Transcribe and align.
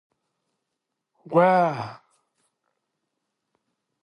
Wah! 1.33 2.01